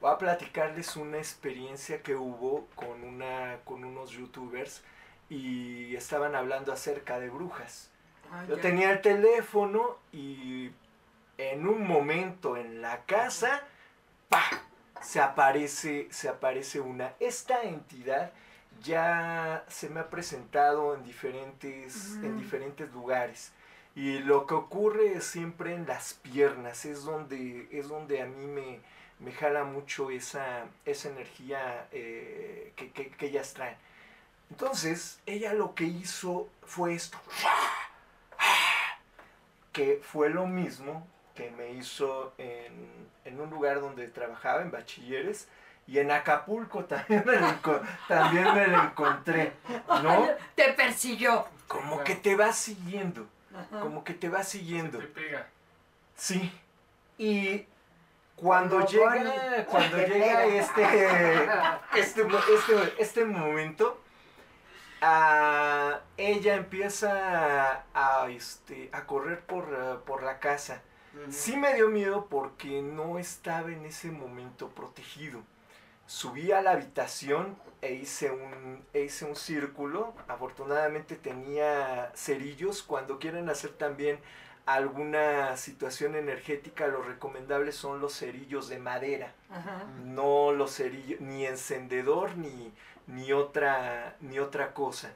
[0.00, 4.82] Voy a platicarles una experiencia que hubo con, una, con unos youtubers
[5.28, 7.90] y estaban hablando acerca de brujas.
[8.30, 10.70] Ah, Yo tenía el teléfono y
[11.38, 13.62] en un momento en la casa,
[14.28, 14.42] ¡pa!
[15.02, 17.14] Se aparece, se aparece una.
[17.20, 18.32] Esta entidad
[18.82, 23.52] ya se me ha presentado en diferentes, en diferentes lugares.
[23.94, 28.46] Y lo que ocurre es siempre en las piernas, es donde, es donde a mí
[28.46, 28.80] me,
[29.20, 33.76] me jala mucho esa, esa energía eh, que, que, que ellas traen.
[34.50, 37.18] Entonces, ella lo que hizo fue esto
[39.74, 45.48] que fue lo mismo que me hizo en, en un lugar donde trabajaba, en bachilleres,
[45.86, 49.52] y en Acapulco también me lo, también me lo encontré,
[50.02, 50.28] ¿no?
[50.54, 51.46] Te persiguió.
[51.66, 53.80] Como que te va siguiendo, Ajá.
[53.80, 55.46] como que te va siguiendo, Te pega.
[56.14, 56.52] sí.
[57.16, 57.66] Y
[58.34, 60.82] cuando llega, cuando llega este,
[61.94, 64.00] este, este, este momento,
[66.16, 67.84] ella empieza a,
[68.22, 70.82] a, este, a correr por, por la casa.
[71.30, 75.42] Sí me dio miedo porque no estaba en ese momento protegido.
[76.06, 80.14] Subí a la habitación e hice un, e hice un círculo.
[80.28, 82.82] Afortunadamente tenía cerillos.
[82.82, 84.18] Cuando quieren hacer también
[84.66, 89.32] alguna situación energética, lo recomendable son los cerillos de madera.
[89.50, 89.84] Ajá.
[90.04, 92.72] No los cerillos, ni encendedor, ni,
[93.06, 95.12] ni, otra, ni otra cosa.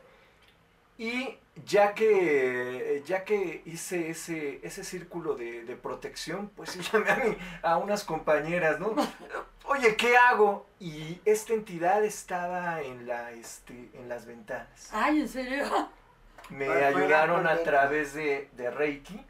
[0.96, 7.11] Y ya que, ya que hice ese, ese círculo de, de protección, pues sí llamé
[7.11, 8.94] a, mi- a unas compañeras, ¿no?
[9.64, 10.66] Oye, ¿qué hago?
[10.81, 14.90] Y esta entidad estaba en, la, este, en las ventanas.
[14.92, 15.64] Ay, ¿en serio?
[16.51, 19.25] Me ayudaron a través de, de Reiki.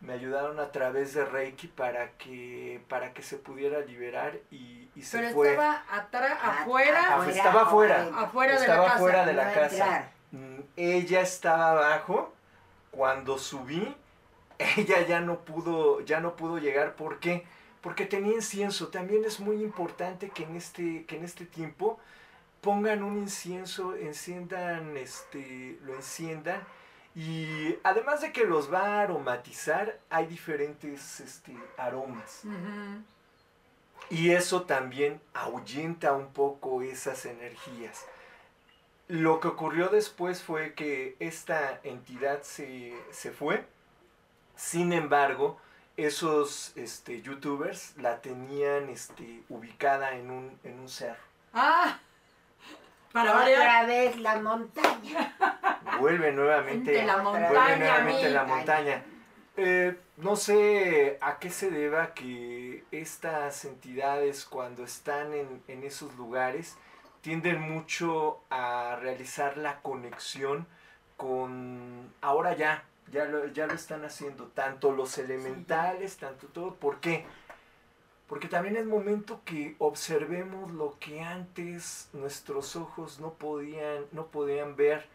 [0.00, 5.02] Me ayudaron a través de Reiki para que, para que se pudiera liberar y, y
[5.02, 5.50] se Pero fue.
[5.50, 8.08] estaba atrás, afuera, ah, estaba afuera.
[8.14, 8.98] afuera de la estaba casa.
[8.98, 10.08] fuera de la casa.
[10.76, 12.32] Ella estaba abajo.
[12.90, 13.94] Cuando subí,
[14.76, 16.96] ella ya no pudo, ya no pudo llegar.
[16.96, 17.44] ¿Por qué?
[17.80, 18.88] Porque tenía incienso.
[18.88, 21.98] También es muy importante que en este, que en este tiempo
[22.60, 26.60] pongan un incienso, enciendan, este, lo enciendan.
[27.14, 32.42] Y además de que los va a aromatizar, hay diferentes este, aromas.
[34.10, 38.04] Y eso también ahuyenta un poco esas energías.
[39.08, 43.64] Lo que ocurrió después fue que esta entidad se, se fue.
[44.56, 45.60] Sin embargo,
[45.96, 51.22] esos este, youtubers la tenían este, ubicada en un, en un cerro.
[51.54, 51.98] Ah,
[53.12, 53.60] para variar.
[53.60, 55.36] Otra vez la montaña.
[56.00, 59.04] Vuelve nuevamente, De la Otra vuelve montaña, nuevamente a la montaña.
[59.56, 66.14] Eh, no sé a qué se deba que estas entidades cuando están en, en esos
[66.16, 66.76] lugares
[67.26, 70.64] tienden mucho a realizar la conexión
[71.16, 76.74] con ahora ya, ya lo, ya lo están haciendo, tanto los elementales, tanto todo.
[76.76, 77.26] ¿Por qué?
[78.28, 84.76] porque también es momento que observemos lo que antes nuestros ojos no podían, no podían
[84.76, 85.06] ver.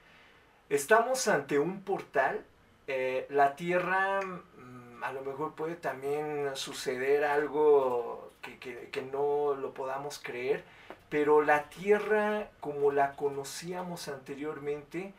[0.70, 2.44] Estamos ante un portal,
[2.88, 9.56] eh, la Tierra mm, a lo mejor puede también suceder algo que, que- que no
[9.56, 10.64] lo podamos creer,
[11.12, 15.14] pero la Tierra como la conocíamos anteriormente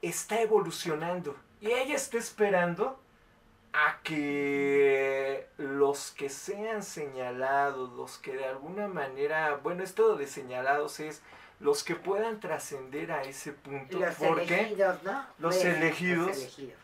[0.00, 2.98] está evolucionando y ella está esperando
[3.72, 11.00] a que los que sean señalados, los que de alguna manera, bueno, esto de señalados
[11.00, 11.22] es
[11.58, 15.26] los que puedan trascender a ese punto, Los porque elegidos, ¿no?
[15.38, 16.28] Los elegidos.
[16.28, 16.78] Los elegidos.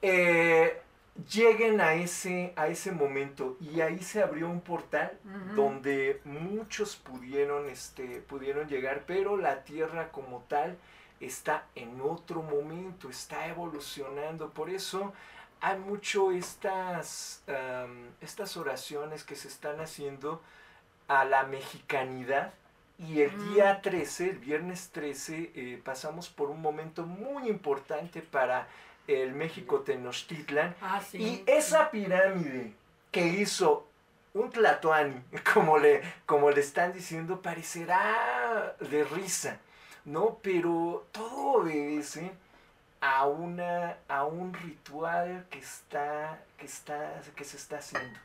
[0.00, 0.81] eh,
[1.30, 5.18] lleguen a ese, a ese momento y ahí se abrió un portal
[5.54, 10.78] donde muchos pudieron, este, pudieron llegar, pero la Tierra como tal
[11.20, 14.50] está en otro momento, está evolucionando.
[14.50, 15.12] Por eso
[15.60, 17.44] hay mucho estas,
[18.20, 20.42] estas oraciones que se están haciendo
[21.08, 22.54] a la mexicanidad.
[22.98, 28.68] Y el día 13, el viernes 13, eh, pasamos por un momento muy importante para
[29.06, 30.74] el México Tenochtitlan.
[30.80, 31.18] Ah, sí.
[31.18, 32.74] Y esa pirámide
[33.10, 33.86] que hizo
[34.34, 35.22] un Tlatoani,
[35.54, 39.58] como le, como le están diciendo, parecerá de risa,
[40.04, 40.38] ¿no?
[40.42, 42.32] Pero todo obedece
[43.00, 48.18] a, una, a un ritual que, está, que, está, que se está haciendo.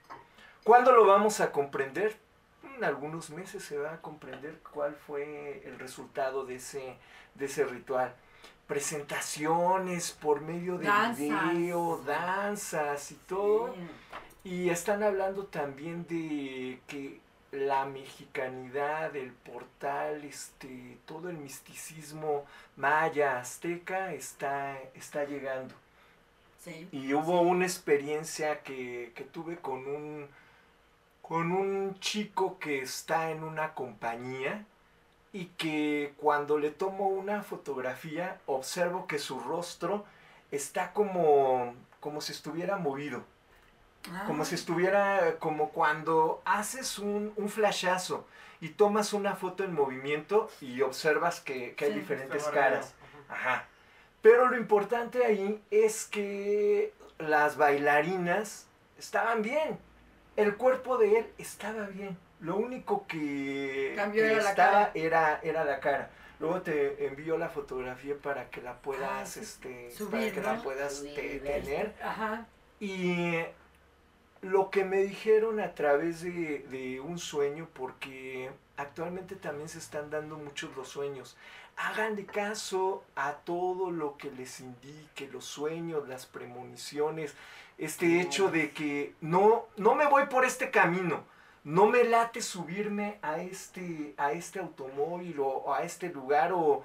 [0.63, 2.15] ¿Cuándo lo vamos a comprender?
[2.75, 6.97] En algunos meses se va a comprender cuál fue el resultado de ese,
[7.35, 8.13] de ese ritual.
[8.67, 11.17] Presentaciones por medio de Danzas.
[11.17, 13.73] video, danzas y todo.
[13.73, 14.49] Sí.
[14.49, 17.19] Y están hablando también de que
[17.51, 22.45] la mexicanidad, el portal, este, todo el misticismo
[22.75, 25.73] maya, azteca está, está llegando.
[26.59, 26.89] Sí.
[26.91, 30.27] Y hubo una experiencia que, que tuve con un,
[31.21, 34.65] con un chico que está en una compañía
[35.37, 40.03] y que cuando le tomo una fotografía observo que su rostro
[40.51, 43.23] está como, como si estuviera movido.
[44.25, 44.45] Como Ah.
[44.45, 48.25] si estuviera, como cuando haces un, un flashazo
[48.61, 51.99] y tomas una foto en movimiento y observas que, que hay Sí.
[51.99, 52.95] diferentes caras.
[53.29, 53.65] Ajá.
[54.23, 58.65] Pero lo importante ahí es que las bailarinas
[58.97, 59.77] estaban bien.
[60.35, 62.17] El cuerpo de él estaba bien.
[62.39, 64.91] Lo único que, Cambió que era la estaba cara.
[64.93, 66.09] Era, era la cara.
[66.39, 69.39] Luego te envío la fotografía para que la puedas, Ah, sí.
[69.39, 71.63] este, Subir, para que la puedas Subir, te- ver.
[71.63, 71.95] tener.
[72.03, 72.45] Ajá.
[72.79, 73.33] Y
[74.43, 80.11] lo que me dijeron a través de, de un sueño, porque actualmente también se están
[80.11, 81.35] dando muchos los sueños.
[81.75, 87.35] Háganle caso a todo lo que les indique, los sueños, las premoniciones,
[87.79, 91.23] este hecho de que no, no me voy por este camino,
[91.67, 96.83] no me late subirme a este, a este automóvil o, o a este lugar o,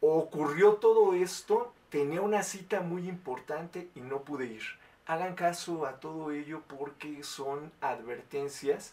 [0.00, 4.62] o ocurrió todo esto, tenía una cita muy importante y no pude ir
[5.08, 8.92] hagan caso a todo ello porque son advertencias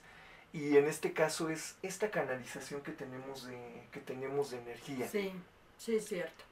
[0.54, 5.08] y en este caso es esta canalización que tenemos de, que tenemos de energía.
[5.10, 5.34] Sí,
[5.78, 6.44] sí, es cierto.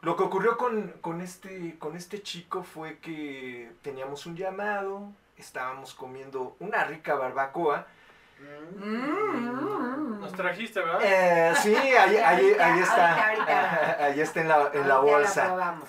[0.00, 5.92] Lo que ocurrió con, con este, con este chico fue que teníamos un llamado, estábamos
[5.92, 7.86] comiendo una rica barbacoa.
[8.76, 10.20] Mm.
[10.20, 11.00] Nos trajiste, ¿verdad?
[11.02, 13.28] Eh, sí, ahí, ahí, está.
[13.28, 14.04] ahorita, ahorita.
[14.04, 15.80] Ahí está en la, en la bolsa.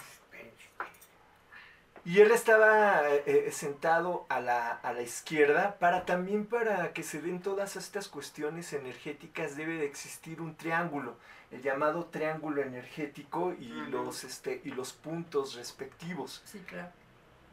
[2.03, 7.03] Y él estaba eh, eh, sentado a la, a la izquierda para también para que
[7.03, 11.15] se den todas estas cuestiones energéticas debe de existir un triángulo,
[11.51, 16.41] el llamado triángulo energético y, los, este, y los puntos respectivos.
[16.43, 16.89] Sí, claro.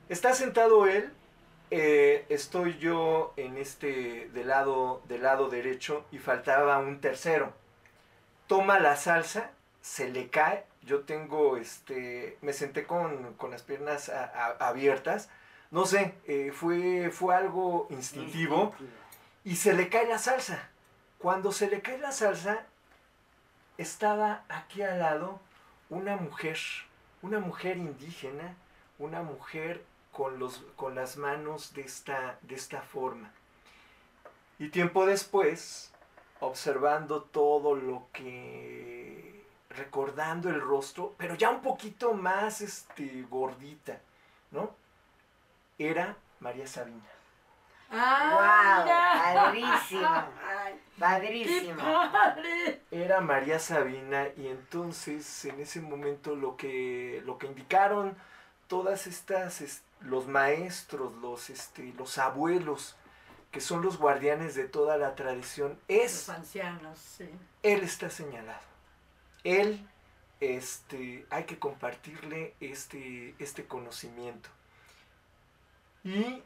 [0.08, 1.12] Está sentado él,
[1.70, 7.52] eh, estoy yo en este del lado, del lado derecho y faltaba un tercero.
[8.46, 9.50] Toma la salsa,
[9.82, 15.28] se le cae, yo tengo, este, me senté con, con las piernas a- a- abiertas,
[15.70, 18.74] no sé, eh, fue, fue algo instintivo
[19.44, 20.70] y se le cae la salsa.
[21.18, 22.64] Cuando se le cae la salsa,
[23.76, 25.40] estaba aquí al lado
[25.90, 26.56] una mujer,
[27.22, 28.54] una mujer indígena,
[28.98, 29.82] una mujer
[30.12, 33.30] con, los, con las manos de esta, de esta forma.
[34.58, 35.92] Y tiempo después,
[36.40, 44.00] observando todo lo que, recordando el rostro, pero ya un poquito más este, gordita,
[44.50, 44.74] ¿no?
[45.78, 47.04] Era María Sabina.
[47.90, 48.84] ¡Ah!
[48.84, 48.88] ¡Wow!
[50.98, 51.82] Padrísimo.
[52.90, 58.16] Era María Sabina y entonces en ese momento lo que, lo que indicaron
[58.66, 62.96] todas estas, es- los maestros, los, este, los abuelos
[63.50, 67.28] que son los guardianes de toda la tradición, es Los ancianos, sí.
[67.62, 68.60] él está señalado.
[69.42, 69.88] Él,
[70.40, 74.50] este, hay que compartirle este, este conocimiento.
[76.04, 76.42] Y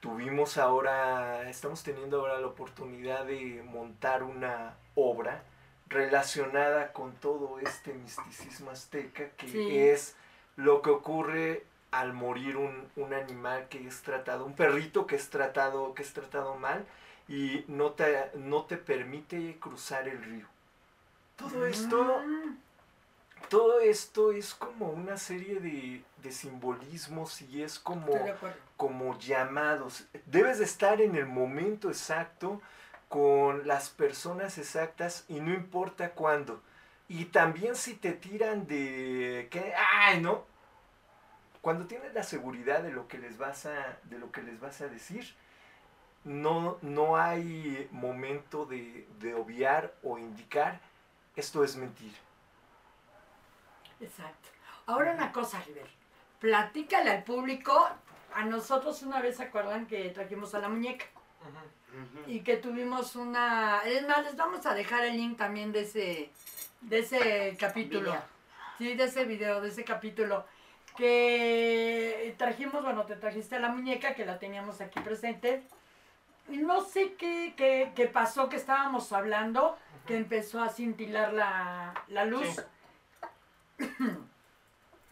[0.00, 5.42] tuvimos ahora, estamos teniendo ahora la oportunidad de montar una obra
[5.88, 9.78] relacionada con todo este misticismo azteca, que Sí.
[9.78, 10.14] es
[10.56, 11.64] lo que ocurre
[12.00, 16.12] al morir un, un animal que es tratado, un perrito que es tratado, que es
[16.12, 16.84] tratado mal
[17.28, 20.46] y no te, no te permite cruzar el río.
[21.36, 22.56] Todo esto, Mm,
[23.48, 28.12] todo esto es como una serie de, de simbolismos y es como,
[28.76, 30.04] como llamados.
[30.26, 32.60] Debes de estar en el momento exacto
[33.08, 36.62] con las personas exactas y no importa cuándo.
[37.08, 40.44] Y también si te tiran de que, ay, no.
[41.64, 44.82] Cuando tienes la seguridad de lo que les vas a, de lo que les vas
[44.82, 45.34] a decir,
[46.22, 50.78] no, no hay momento de, de obviar o indicar
[51.34, 52.18] esto es mentira.
[53.98, 54.50] Exacto.
[54.84, 55.88] Ahora una cosa, River.
[56.38, 57.88] Platícale al público.
[58.34, 61.06] A nosotros una vez se acuerdan que trajimos a la muñeca
[62.26, 63.80] y que tuvimos una.
[63.86, 66.30] Es más, les vamos a dejar el link también de ese,
[66.82, 68.10] de ese capítulo.
[68.10, 68.22] Video.
[68.76, 70.44] Sí, de ese video, de ese capítulo.
[70.96, 75.62] Que trajimos, bueno, te trajiste a la muñeca que la teníamos aquí presente.
[76.48, 79.76] Y no sé qué, qué, qué pasó, que estábamos hablando,
[80.06, 82.62] que empezó a cintilar la, la luz.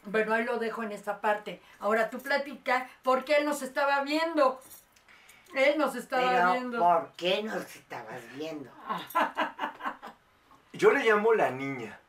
[0.04, 1.62] Bueno, ahí lo dejo en esta parte.
[1.78, 4.60] Ahora tú platica por qué él nos estaba viendo.
[5.54, 6.78] Él nos estaba Pero, viendo.
[6.80, 8.68] ¿por qué nos estabas viendo?
[10.72, 12.00] Yo le llamo la niña.